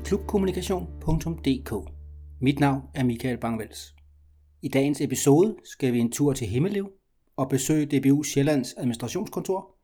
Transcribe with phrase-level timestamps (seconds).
[0.00, 1.90] til klubkommunikation.dk.
[2.40, 3.94] Mit navn er Michael Bangvels.
[4.62, 6.90] I dagens episode skal vi en tur til Himmellev
[7.36, 9.76] og besøge DBU Sjællands administrationskontor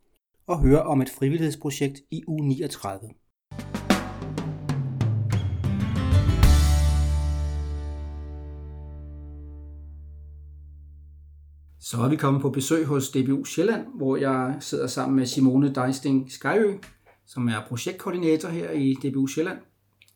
[0.47, 3.01] og høre om et frivillighedsprojekt i u 39.
[11.81, 15.75] Så er vi kommet på besøg hos DBU Sjælland, hvor jeg sidder sammen med Simone
[15.75, 16.79] Deisting Skyø,
[17.27, 19.59] som er projektkoordinator her i DBU Sjælland.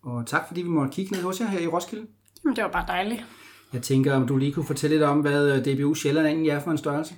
[0.03, 2.07] Og tak fordi vi måtte kigge ned hos jer her i Roskilde.
[2.45, 3.25] Jamen, det var bare dejligt.
[3.73, 6.71] Jeg tænker, om du lige kunne fortælle lidt om, hvad DBU Sjælland egentlig er for
[6.71, 7.15] en størrelse?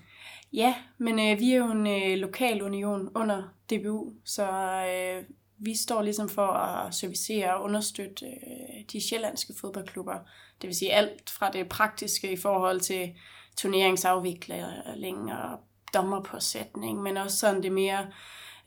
[0.53, 4.51] Ja, men øh, vi er jo en øh, lokal union under DBU, så
[4.89, 5.25] øh,
[5.59, 10.19] vi står ligesom for at servicere og understøtte øh, de sjællandske fodboldklubber.
[10.63, 13.11] Det vil sige alt fra det praktiske i forhold til
[13.57, 15.59] turneringsafvikling og
[15.95, 18.07] dommerpåsætning, men også sådan det mere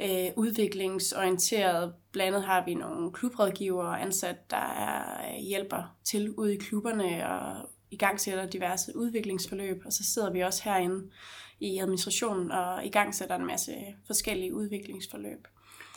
[0.01, 1.93] øh, udviklingsorienteret.
[2.11, 7.29] Blandt andet har vi nogle klubrådgivere ansat, der er, øh, hjælper til ude i klubberne
[7.29, 11.03] og i gang sætter diverse udviklingsforløb, og så sidder vi også herinde
[11.59, 13.71] i administrationen og i gang sætter en masse
[14.07, 15.47] forskellige udviklingsforløb.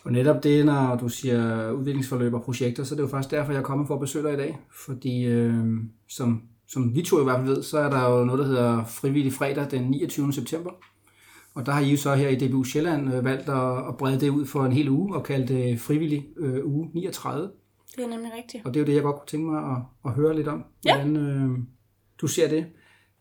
[0.05, 3.53] Og netop det, når du siger udviklingsforløb og projekter, så er det jo faktisk derfor,
[3.53, 4.59] jeg er kommet for at besøge dig i dag.
[4.87, 5.55] Fordi øh,
[6.09, 8.85] som, som vi to i hvert fald ved, så er der jo noget, der hedder
[8.85, 10.33] Frivillig Fredag den 29.
[10.33, 10.71] september.
[11.55, 14.21] Og der har I jo så her i DBU Sjælland øh, valgt at, at brede
[14.21, 17.51] det ud for en hel uge og kalde det Frivillig øh, uge 39.
[17.97, 18.67] Det er nemlig rigtigt.
[18.67, 20.65] Og det er jo det, jeg godt kunne tænke mig at, at høre lidt om.
[20.85, 20.95] Ja.
[20.95, 21.59] Hvordan øh,
[22.21, 22.67] du ser det.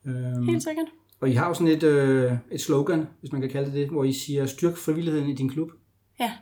[0.05, 0.87] Øh, Helt sikkert.
[1.19, 3.89] Og I har jo sådan et, øh, et slogan, hvis man kan kalde det det,
[3.89, 5.69] hvor I siger, styrk frivilligheden i din klub.
[6.19, 6.33] Ja,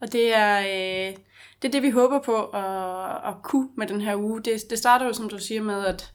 [0.00, 1.16] og det er, øh,
[1.62, 4.42] det er det, vi håber på at, at kunne med den her uge.
[4.42, 6.12] Det, det starter jo, som du siger, med, at,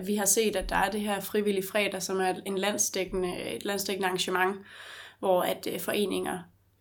[0.00, 3.42] at vi har set, at der er det her frivillige fredag, som er en landsdækkende,
[3.42, 4.56] et landsdækkende arrangement,
[5.18, 6.38] hvor at øh, foreninger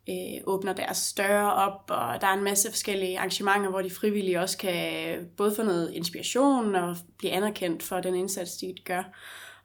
[0.09, 4.39] øh, åbner deres større op, og der er en masse forskellige arrangementer, hvor de frivillige
[4.41, 9.03] også kan øh, både få noget inspiration og blive anerkendt for den indsats, de gør.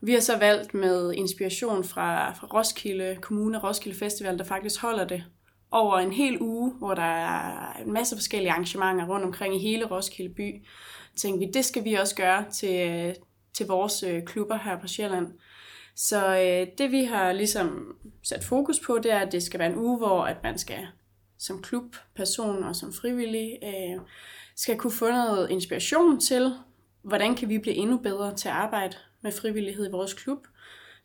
[0.00, 5.04] Vi har så valgt med inspiration fra, fra Roskilde Kommune, Roskilde Festival, der faktisk holder
[5.04, 5.24] det
[5.70, 9.84] over en hel uge, hvor der er en masse forskellige arrangementer rundt omkring i hele
[9.84, 10.66] Roskilde by.
[11.16, 13.14] Tænkte vi, det skal vi også gøre til,
[13.54, 15.28] til vores øh, klubber her på Sjælland.
[15.96, 19.70] Så øh, det vi har ligesom sat fokus på, det er, at det skal være
[19.70, 20.86] en uge, hvor at man skal
[21.38, 24.00] som klubperson og som frivillig øh,
[24.56, 26.54] skal kunne få noget inspiration til,
[27.02, 30.46] hvordan kan vi blive endnu bedre til at arbejde med frivillighed i vores klub.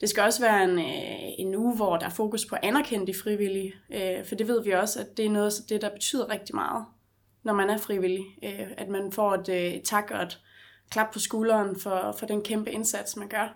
[0.02, 3.08] Det skal også være en, øh, en uge, hvor der er fokus på at anerkende
[3.08, 5.90] de frivillige, øh, for det ved vi også, at det er noget af det, der
[5.90, 6.86] betyder rigtig meget,
[7.44, 8.26] når man er frivillig.
[8.44, 10.40] Øh, at man får et, øh, tak og et
[10.92, 13.56] klap på skulderen for, for den kæmpe indsats, man gør.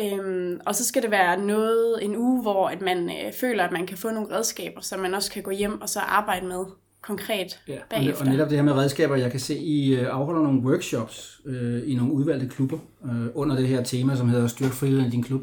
[0.00, 3.72] Øhm, og så skal det være noget, en uge, hvor at man øh, føler, at
[3.72, 6.64] man kan få nogle redskaber, som man også kan gå hjem og så arbejde med
[7.02, 8.24] konkret Ja, bagefter.
[8.24, 11.82] og netop det her med redskaber, jeg kan se, I øh, afholder nogle workshops øh,
[11.86, 15.22] i nogle udvalgte klubber øh, under det her tema, som hedder Styrk friheden i din
[15.22, 15.42] klub.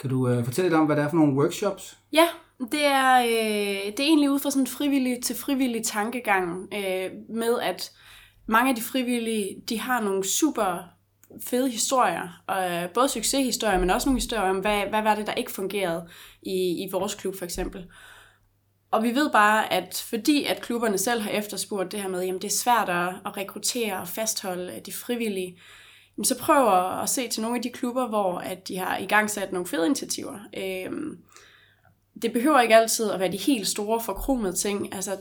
[0.00, 1.98] Kan du øh, fortælle lidt om, hvad det er for nogle workshops?
[2.12, 2.26] Ja,
[2.72, 7.10] det er, øh, det er egentlig ud fra sådan en frivillig til frivillig tankegang øh,
[7.28, 7.92] med, at
[8.50, 10.84] mange af de frivillige, de har nogle super
[11.44, 15.34] fede historier, og både succeshistorier, men også nogle historier om, hvad, hvad var det, der
[15.34, 16.08] ikke fungerede
[16.42, 17.86] i, i vores klub for eksempel.
[18.90, 22.40] Og vi ved bare, at fordi at klubberne selv har efterspurgt det her med, jamen
[22.40, 25.58] det er svært at, at rekruttere og fastholde øh, de frivillige,
[26.16, 29.06] jamen så prøv at se til nogle af de klubber, hvor at de har i
[29.06, 30.38] gang sat nogle fede initiativer.
[30.56, 31.18] Øhm,
[32.22, 34.94] det behøver ikke altid at være de helt store forkromede ting.
[34.94, 35.16] Altså,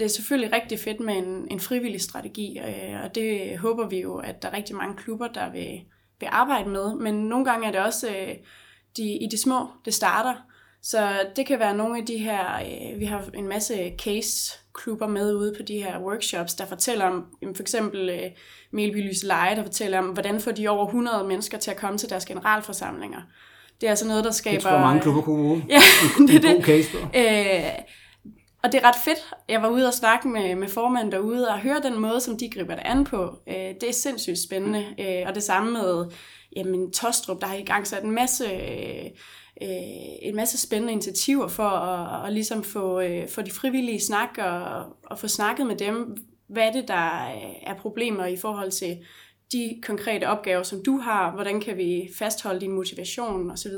[0.00, 4.00] det er selvfølgelig rigtig fedt med en, en frivillig strategi, øh, og det håber vi
[4.00, 5.80] jo, at der er rigtig mange klubber, der vil,
[6.20, 6.94] vil arbejde med.
[6.94, 8.34] Men nogle gange er det også øh,
[8.96, 10.34] de, i de små, det starter.
[10.82, 15.34] Så det kan være nogle af de her, øh, vi har en masse case-klubber med
[15.34, 17.24] ude på de her workshops, der fortæller om,
[17.54, 18.30] for eksempel øh,
[18.72, 21.98] Melby Lyse Leje, der fortæller om, hvordan får de over 100 mennesker til at komme
[21.98, 23.20] til deres generalforsamlinger.
[23.80, 24.54] Det er altså noget, der skaber...
[24.54, 25.80] Jeg tror, mange klubber kunne bruge ja,
[26.48, 26.98] det, case på.
[26.98, 27.99] Øh,
[28.62, 29.34] og det er ret fedt.
[29.48, 32.50] Jeg var ude og snakke med, med formanden derude, og høre den måde, som de
[32.50, 33.38] griber det an på.
[33.48, 34.86] Øh, det er sindssygt spændende.
[34.98, 36.10] Øh, og det samme med
[36.56, 38.44] jamen, Tostrup, der har i gang sat en masse...
[38.44, 39.04] Øh,
[39.62, 39.68] øh,
[40.22, 44.38] en masse spændende initiativer for at, at, at ligesom få, øh, få de frivillige snak
[44.38, 46.16] og, og få snakket med dem,
[46.48, 48.98] hvad er det, der øh, er problemer i forhold til
[49.52, 53.70] de konkrete opgaver, som du har, hvordan kan vi fastholde din motivation osv.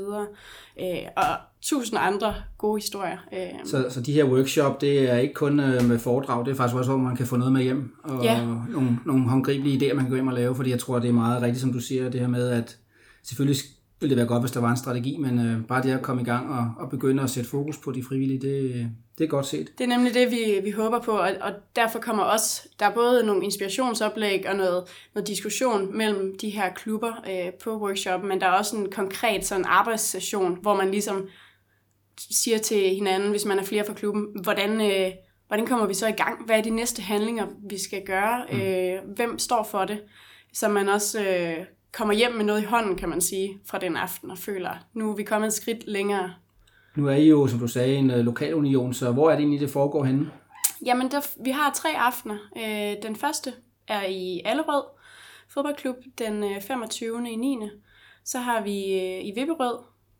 [0.81, 1.23] Øh, og
[1.61, 3.17] tusind andre gode historier.
[3.33, 3.47] Øh.
[3.65, 6.77] Så, så de her workshop, det er ikke kun øh, med foredrag, det er faktisk
[6.77, 8.45] også, hvor man kan få noget med hjem, og Ja.
[8.45, 11.13] nogle, nogle håndgribelige idéer, man kan gå hjem og lave, fordi jeg tror, det er
[11.13, 12.77] meget rigtigt, som du siger, det her med, at
[13.23, 13.57] selvfølgelig
[14.03, 16.21] ville det være godt, hvis der var en strategi, men øh, bare det at komme
[16.21, 19.45] i gang og, og begynde at sætte fokus på de frivillige, det, det er godt
[19.45, 19.77] set.
[19.77, 22.93] Det er nemlig det, vi, vi håber på, og, og derfor kommer også, der er
[22.93, 24.83] både nogle inspirationsoplæg og noget,
[25.15, 29.45] noget diskussion mellem de her klubber øh, på workshoppen, men der er også en konkret
[29.45, 31.27] sådan arbejdssession, hvor man ligesom
[32.31, 35.11] siger til hinanden, hvis man er flere fra klubben, hvordan, øh,
[35.47, 36.45] hvordan kommer vi så i gang?
[36.45, 38.45] Hvad er de næste handlinger, vi skal gøre?
[38.51, 38.59] Mm.
[38.59, 40.01] Øh, hvem står for det?
[40.53, 43.97] Så man også øh, kommer hjem med noget i hånden, kan man sige, fra den
[43.97, 46.33] aften og føler, nu er vi kommet et skridt længere.
[46.95, 49.59] Nu er I jo, som du sagde, en uh, lokalunion, så hvor er det egentlig,
[49.59, 50.31] det foregår henne?
[50.85, 52.37] Jamen, der, vi har tre aftener.
[52.57, 53.53] Øh, den første
[53.87, 54.83] er i Allerød
[55.47, 57.31] fodboldklub den øh, 25.
[57.31, 57.57] i 9.
[58.23, 59.77] Så har vi øh, i Vipperød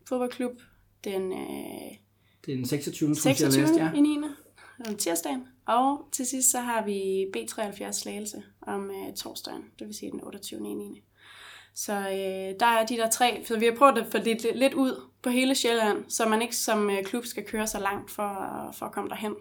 [0.10, 0.62] fodboldklub
[1.04, 1.98] den øh,
[2.46, 3.16] den 26.
[3.16, 3.62] 26.
[3.62, 3.92] jeg læste, ja.
[3.94, 4.18] i 9.
[4.88, 5.48] om tirsdagen.
[5.66, 10.24] Og til sidst så har vi B73 Slagelse om øh, torsdagen, det vil sige den
[10.24, 10.60] 28.
[10.60, 11.04] i 9.
[11.75, 14.74] Så øh, der er de der tre, så vi har prøvet at få lidt, lidt
[14.74, 18.31] ud på hele Sjælland, så man ikke som øh, klub skal køre så langt for,
[18.78, 19.34] for at komme derhen.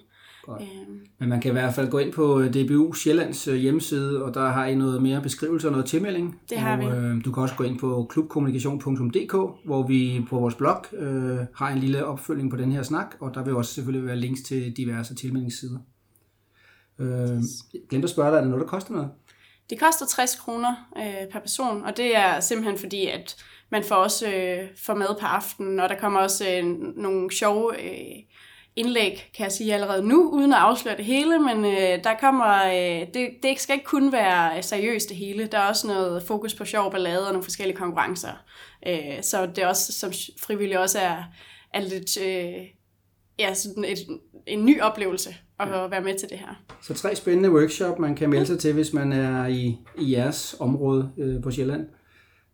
[0.43, 0.63] Godt.
[0.63, 4.25] Øhm, Men man kan i hvert fald gå ind på øh, DBU Sjællands øh, hjemmeside,
[4.25, 6.41] og der har I noget mere beskrivelse og noget tilmelding.
[6.51, 6.87] Det har og, vi.
[6.87, 9.33] Øh, du kan også gå ind på klubkommunikation.dk,
[9.65, 13.35] hvor vi på vores blog øh, har en lille opfølging på den her snak, og
[13.35, 15.79] der vil også selvfølgelig være links til diverse tilmeldingssider.
[16.99, 17.43] Øh,
[17.91, 19.11] glemte at spørge dig, er det noget, der koster noget?
[19.71, 23.37] Det koster 60 kroner øh, per person, og det er simpelthen fordi, at
[23.71, 26.65] man får også øh, får mad på aftenen, og der kommer også øh,
[26.97, 28.23] nogle sjove øh,
[28.77, 32.65] indlæg, kan jeg sige allerede nu, uden at afsløre det hele, men øh, der kommer,
[32.65, 36.23] øh, det, det skal ikke kun være øh, seriøst det hele, der er også noget
[36.23, 38.33] fokus på sjov ballade og nogle forskellige konkurrencer,
[38.87, 41.23] øh, så det er også som frivillig også er,
[41.75, 42.67] er lidt, øh,
[43.49, 43.99] ja, sådan et,
[44.47, 46.63] en ny oplevelse at være med til det her.
[46.83, 50.57] Så tre spændende workshop, man kan melde sig til, hvis man er i, i jeres
[50.61, 51.87] område øh, på Sjælland.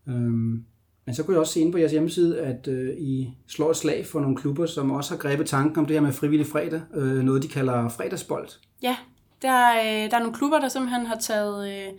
[0.09, 0.65] Øhm,
[1.07, 3.77] men så kunne jeg også se inde på jeres hjemmeside, at øh, I slår et
[3.77, 6.81] slag for nogle klubber, som også har grebet tanken om det her med frivillig fredag.
[6.95, 8.49] Øh, noget, de kalder fredagsbold.
[8.83, 8.97] Ja,
[9.43, 11.93] der, er, øh, der er nogle klubber, der simpelthen har taget, øh,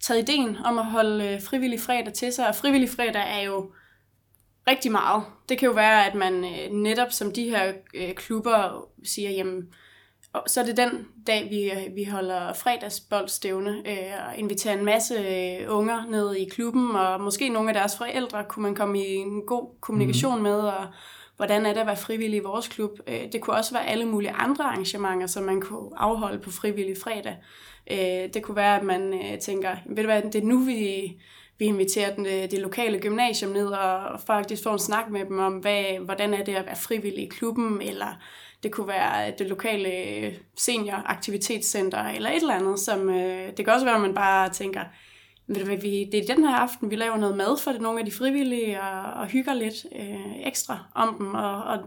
[0.00, 2.48] taget ideen om at holde øh, frivillig fredag til sig.
[2.48, 3.70] Og frivillig fredag er jo
[4.68, 5.22] rigtig meget.
[5.48, 9.68] Det kan jo være, at man øh, netop som de her øh, klubber siger, jamen,
[10.32, 15.14] og så er det den dag, vi, vi holder fredagsboldstævne øh, og inviterer en masse
[15.14, 19.14] øh, unger ned i klubben, og måske nogle af deres forældre kunne man komme i
[19.14, 20.42] en god kommunikation mm.
[20.42, 20.86] med, og
[21.36, 22.90] hvordan er det at være frivillig i vores klub.
[23.06, 26.96] Øh, det kunne også være alle mulige andre arrangementer, som man kunne afholde på frivillig
[27.02, 27.36] fredag.
[27.90, 31.16] Øh, det kunne være, at man øh, tænker, ved du hvad, det er nu, vi,
[31.58, 35.38] vi inviterer den, øh, det lokale gymnasium ned og faktisk får en snak med dem
[35.38, 38.20] om, hvad, hvordan er det at være frivillig i klubben, eller
[38.62, 43.64] det kunne være øh, det lokale øh, senioraktivitetscenter eller et eller andet, som øh, det
[43.64, 44.80] kan også være, at man bare tænker,
[45.46, 47.80] ved du hvad, vi, det er den her aften, vi laver noget mad for det,
[47.80, 51.78] nogle af de frivillige, og, og hygger lidt øh, ekstra om dem, og, og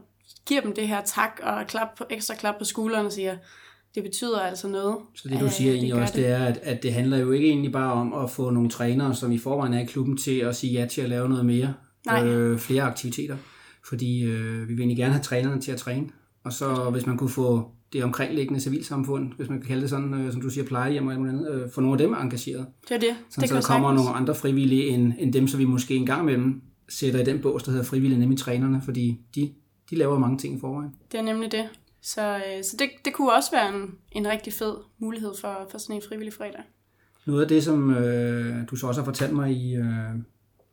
[0.45, 3.37] giver dem det her tak, og klap på, ekstra klap på skulderen og siger,
[3.95, 4.97] det betyder altså noget.
[5.15, 7.71] Så det du siger egentlig også, det er, at, at det handler jo ikke egentlig
[7.71, 10.73] bare om at få nogle trænere, som i forvejen er i klubben, til at sige
[10.73, 11.73] ja til at lave noget mere,
[12.05, 12.27] Nej.
[12.27, 13.37] øh, flere aktiviteter.
[13.89, 16.07] Fordi øh, vi vil egentlig gerne have trænerne til at træne.
[16.43, 20.13] Og så hvis man kunne få det omkringliggende civilsamfund, hvis man kan kalde det sådan,
[20.13, 22.65] øh, som du siger, plejehjem og alt andet, øh, få nogle af dem engageret.
[22.89, 23.15] Det er det.
[23.29, 26.05] Sådan, det så der kommer nogle andre frivillige end, end dem, som vi måske en
[26.05, 29.51] gang imellem sætter i den bås, der hedder frivillige, nemlig trænerne, fordi de,
[29.89, 30.91] de laver mange ting i forvejen.
[31.11, 31.69] Det er nemlig det.
[32.01, 35.77] Så, øh, så det, det kunne også være en, en rigtig fed mulighed for, for
[35.77, 36.61] sådan en frivillig fredag.
[37.25, 40.15] Noget af det, som øh, du så også har fortalt mig, I, øh,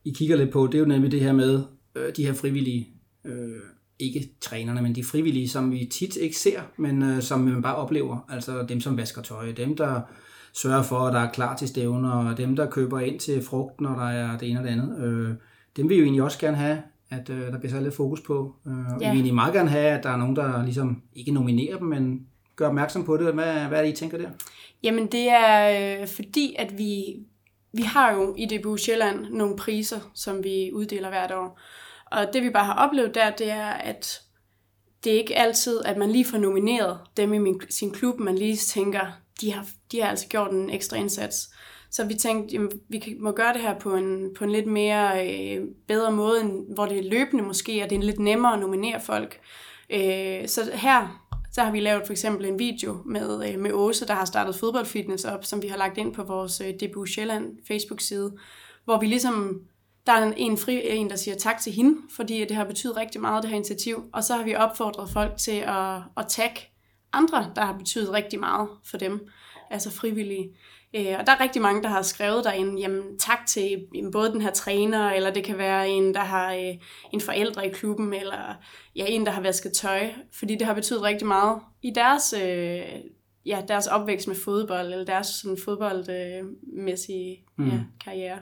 [0.03, 1.63] I kigger lidt på, det er jo nemlig det her med
[1.95, 2.93] øh, de her frivillige,
[3.25, 3.61] øh,
[3.99, 7.75] ikke trænerne, men de frivillige, som vi tit ikke ser, men øh, som man bare
[7.75, 8.25] oplever.
[8.29, 10.01] Altså dem, som vasker tøj, dem, der
[10.53, 13.81] sørger for, at der er klar til stævner, og dem, der køber ind til frugt,
[13.81, 14.99] når der er det ene og det andet.
[14.99, 15.33] Øh,
[15.77, 18.21] dem vil vi jo egentlig også gerne have, at øh, der bliver sat lidt fokus
[18.21, 18.55] på.
[18.67, 21.31] Øh, og vi vil egentlig meget gerne have, at der er nogen, der ligesom ikke
[21.31, 23.33] nominerer dem, men gør opmærksom på det.
[23.33, 24.29] Hvad, hvad er det, I tænker der?
[24.83, 27.03] Jamen det er øh, fordi, at vi,
[27.73, 31.59] vi har jo i DBU Sjælland nogle priser, som vi uddeler hvert år.
[32.11, 34.21] Og det vi bare har oplevet der, det er, at
[35.03, 38.35] det er ikke altid, at man lige får nomineret dem i min, sin klub, man
[38.35, 39.05] lige tænker,
[39.41, 41.49] de har, de har altså gjort en ekstra indsats.
[41.91, 45.27] Så vi tænkte, jamen, vi må gøre det her på en, på en lidt mere
[45.27, 48.59] øh, bedre måde, end, hvor det er løbende måske, og det er lidt nemmere at
[48.59, 49.39] nominere folk.
[49.89, 54.07] Øh, så her så har vi lavet for eksempel en video med, øh, med Åse,
[54.07, 57.57] der har startet fodboldfitness op, som vi har lagt ind på vores øh, DBU Sjælland
[57.67, 58.37] Facebook-side,
[58.85, 59.61] hvor vi ligesom,
[60.07, 62.97] der er en, en, fri, en, der siger tak til hende, fordi det har betydet
[62.97, 66.59] rigtig meget, det her initiativ, og så har vi opfordret folk til at, at tagge
[67.13, 69.27] andre, der har betydet rigtig meget for dem,
[69.69, 70.49] altså frivillige.
[70.95, 74.31] Øh, og der er rigtig mange, der har skrevet derinde, jamen tak til jamen, både
[74.31, 76.75] den her træner, eller det kan være en, der har øh,
[77.13, 78.55] en forældre i klubben, eller
[78.95, 82.81] ja, en, der har vasket tøj, fordi det har betydet rigtig meget i deres, øh,
[83.45, 87.71] ja, deres opvækst med fodbold, eller deres sådan, fodboldmæssige øh, mm.
[87.71, 88.39] ja, karriere.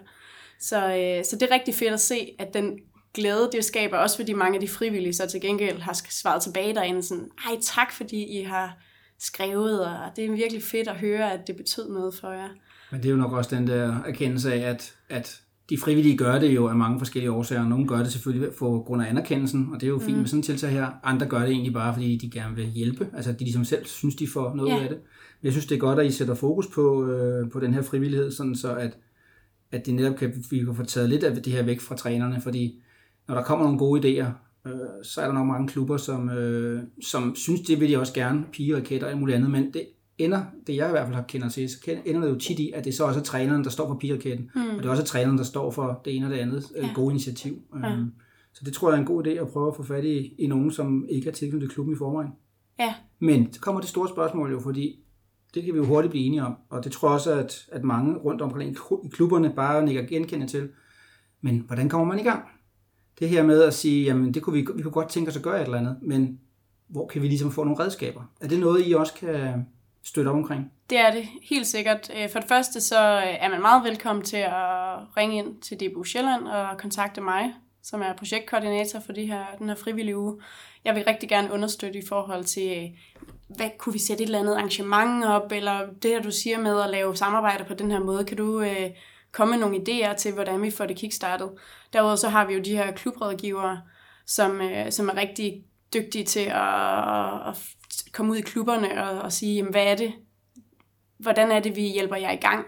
[0.60, 2.80] Så, øh, så det er rigtig fedt at se, at den
[3.14, 6.76] glæde, det skaber også fordi mange af de frivillige så til gengæld har svaret tilbage
[6.76, 8.78] derinde sådan, ej tak fordi I har
[9.20, 12.50] skrevet, og det er virkelig fedt at høre, at det betød noget for jer.
[12.92, 16.40] Men det er jo nok også den der erkendelse af, at, at de frivillige gør
[16.40, 17.68] det jo af mange forskellige årsager.
[17.68, 20.18] Nogle gør det selvfølgelig for grund af anerkendelsen, og det er jo fint mm.
[20.18, 20.88] med sådan en tiltag her.
[21.04, 23.08] Andre gør det egentlig bare, fordi de gerne vil hjælpe.
[23.14, 24.84] Altså de ligesom selv synes, de får noget ja.
[24.84, 24.98] af det.
[25.42, 27.82] Men jeg synes, det er godt, at I sætter fokus på, øh, på den her
[27.82, 28.98] frivillighed, sådan så at,
[29.72, 32.42] at det netop kan, vi kan få taget lidt af det her væk fra trænerne,
[32.42, 32.82] fordi
[33.28, 34.28] når der kommer nogle gode idéer,
[34.68, 38.14] øh, så er der nok mange klubber, som, øh, som synes, det vil de også
[38.14, 41.16] gerne, piger, raketter og alt muligt andet, men det ender, det jeg i hvert fald
[41.16, 43.64] har kender til, så ender det jo tit i, at det så også er træneren,
[43.64, 44.62] der står for pigerraketten, mm.
[44.62, 46.94] og det er også træneren, der står for det ene og det andet øh, ja.
[46.94, 47.62] gode initiativ.
[47.84, 47.94] Ja.
[47.94, 48.14] Um,
[48.54, 50.48] så det tror jeg er en god idé at prøve at få fat i, i
[50.48, 52.32] nogen, som ikke er tilknyttet klubben i forvejen.
[52.80, 52.94] Ja.
[53.20, 55.00] Men så kommer det store spørgsmål jo, fordi
[55.54, 57.84] det kan vi jo hurtigt blive enige om, og det tror jeg også, at, at
[57.84, 60.70] mange rundt omkring i klubberne bare nikker genkende til.
[61.42, 62.44] Men hvordan kommer man i gang?
[63.20, 65.44] Det her med at sige, jamen det kunne vi, vi kunne godt tænke os at
[65.44, 66.40] gøre et eller andet, men
[66.88, 68.22] hvor kan vi ligesom få nogle redskaber?
[68.42, 69.66] Er det noget, I også kan
[70.04, 70.72] støtte op omkring?
[70.90, 72.12] Det er det, helt sikkert.
[72.18, 75.80] Øh, for det første, så øh, er man meget velkommen til at ringe ind til
[75.80, 80.42] DBU Sjælland og kontakte mig, som er projektkoordinator for de her, den her frivillige uge.
[80.86, 82.90] Jeg vil rigtig gerne understøtte i forhold til, øh,
[83.58, 86.82] hvad kunne vi sætte et eller andet arrangement op, eller det her, du siger med
[86.82, 88.90] at lave samarbejde på den her måde, kan du øh,
[89.32, 91.50] komme med nogle idéer til, hvordan vi får det kickstartet.
[91.94, 93.82] Derudover så har vi jo de her klubrådgivere,
[94.26, 97.58] som, øh, som er rigtig dygtige til at, at
[98.14, 100.14] komme ud i klubberne og, og sige, jamen, hvad er det,
[101.18, 102.66] hvordan er det, vi hjælper jer i gang?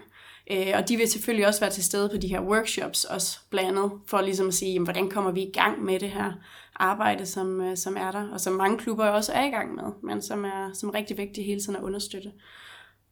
[0.50, 3.92] Øh, og de vil selvfølgelig også være til stede på de her workshops, også blandet,
[4.06, 6.32] for ligesom at sige, jamen, hvordan kommer vi i gang med det her
[6.74, 9.84] arbejde, som, øh, som er der, og som mange klubber også er i gang med,
[10.02, 12.32] men som er, som er rigtig vigtigt hele tiden at understøtte.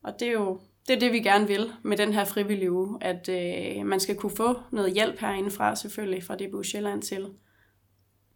[0.03, 2.99] Og det er jo det er det, vi gerne vil med den her frivillige uge,
[3.01, 7.27] at øh, man skal kunne få noget hjælp herindefra, selvfølgelig fra DBU Sjælland til,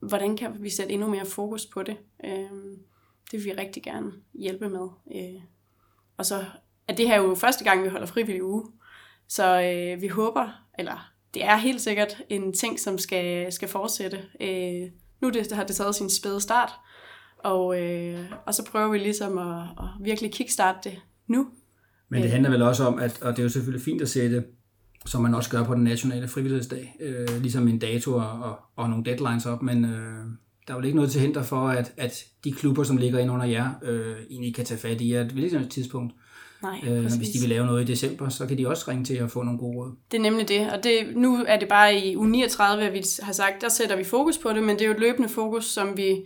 [0.01, 1.97] hvordan kan vi sætte endnu mere fokus på det.
[2.25, 2.51] Øh,
[3.31, 4.89] det vil vi rigtig gerne hjælpe med.
[5.15, 5.43] Øh,
[6.17, 6.45] og så
[6.89, 8.65] er det her jo første gang, vi holder frivillig uge,
[9.29, 14.25] så øh, vi håber, eller det er helt sikkert en ting, som skal, skal fortsætte.
[14.41, 14.91] Øh,
[15.21, 16.71] nu det, har det taget sin spæde start,
[17.39, 21.49] og, øh, og så prøver vi ligesom at, at virkelig kickstarte det nu,
[22.13, 24.45] men det handler vel også om, at, og det er jo selvfølgelig fint at sætte,
[25.07, 28.91] som man også gør på den nationale frivillighedsdag, øh, ligesom en dato og, og, og
[28.91, 30.25] nogle deadlines op, men øh,
[30.67, 33.31] der er vel ikke noget til hinder for, at, at de klubber, som ligger ind
[33.31, 36.15] under jer, øh, egentlig kan tage fat i jer et hvilket tidspunkt.
[36.63, 39.15] Nej, øh, hvis de vil lave noget i december, så kan de også ringe til
[39.15, 39.93] at få nogle gode råd.
[40.11, 43.05] Det er nemlig det, og det, nu er det bare i u 39, at vi
[43.23, 45.65] har sagt, der sætter vi fokus på det, men det er jo et løbende fokus,
[45.65, 46.17] som vi,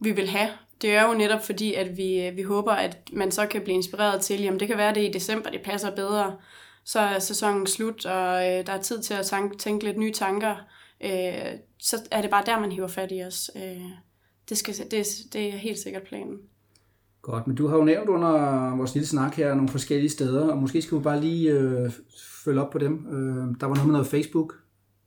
[0.00, 0.48] vi vil have
[0.82, 4.20] det er jo netop fordi, at vi, vi håber, at man så kan blive inspireret
[4.20, 6.36] til, jamen det kan være, det i december, det passer bedre.
[6.84, 10.12] Så er sæsonen slut, og øh, der er tid til at tænke, tænke lidt nye
[10.12, 10.54] tanker.
[11.04, 13.50] Øh, så er det bare der, man hiver fat i os.
[13.56, 13.82] Øh,
[14.48, 16.36] det, skal, det, det er helt sikkert planen.
[17.22, 18.30] Godt, men du har jo nævnt under
[18.76, 21.90] vores lille snak her nogle forskellige steder, og måske skal vi bare lige øh,
[22.44, 23.06] følge op på dem.
[23.06, 24.54] Øh, der var noget med noget Facebook.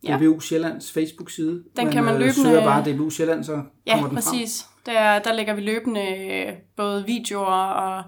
[0.03, 0.17] Ja.
[0.17, 1.63] DBU Sjællands Facebook-side.
[1.75, 2.41] Den kan man øh, løbende...
[2.44, 4.63] søger bare DBU Sjælland, så ja, kommer den præcis.
[4.63, 4.75] frem.
[4.85, 8.03] Der, der lægger vi løbende øh, både videoer og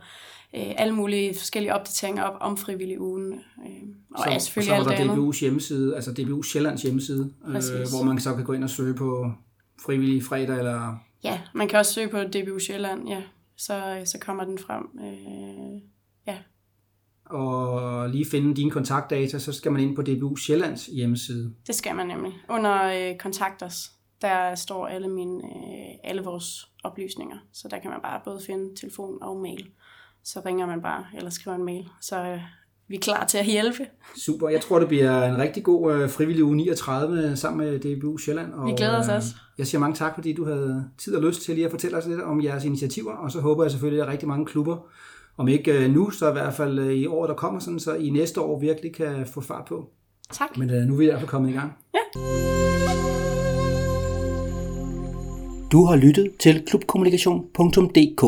[0.56, 3.34] øh, alle mulige forskellige opdateringer op om frivillig ugen.
[3.34, 7.34] Øh, og så, ja, selvfølgelig og så er der DBU's hjemmeside, altså DBU Sjællands hjemmeside,
[7.48, 9.32] øh, hvor man så kan gå ind og søge på
[9.86, 10.96] frivillige fredag eller...
[11.24, 13.22] Ja, man kan også søge på DBU Sjælland, ja.
[13.58, 14.84] Så, så kommer den frem.
[15.00, 15.82] Øh,
[16.28, 16.38] ja.
[17.26, 21.54] Og lige finde dine kontaktdata, så skal man ind på DBU Sjællands hjemmeside.
[21.68, 22.34] Det skal man nemlig.
[22.50, 23.92] Under øh, kontakters
[24.22, 27.38] der står alle, mine, øh, alle vores oplysninger.
[27.54, 29.70] Så der kan man bare både finde telefon og mail.
[30.24, 31.90] Så ringer man bare, eller skriver en mail.
[32.02, 32.40] Så øh,
[32.88, 33.88] vi er klar til at hjælpe.
[34.18, 34.50] Super.
[34.50, 38.54] Jeg tror, det bliver en rigtig god øh, frivillig uge 39 sammen med DBU Sjælland.
[38.54, 39.36] Og, vi glæder os også.
[39.58, 42.06] Jeg siger mange tak, fordi du havde tid og lyst til lige at fortælle os
[42.08, 43.12] lidt om jeres initiativer.
[43.12, 44.78] Og så håber jeg selvfølgelig, at rigtig mange klubber,
[45.38, 48.42] om ikke nu, så i hvert fald i året, der kommer, sådan, så i næste
[48.42, 49.90] år virkelig kan få fart på.
[50.32, 50.58] Tak.
[50.58, 51.78] Men nu er vi i hvert fald kommet i gang.
[51.94, 52.67] Ja.
[55.72, 58.24] Du har lyttet til klubkommunikation.dk